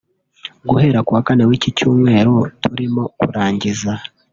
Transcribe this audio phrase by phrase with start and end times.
[0.69, 3.91] Guhera ku wa Kane w’iki cyumweru turimo kurangiza